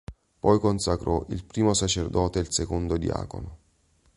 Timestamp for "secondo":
2.51-2.97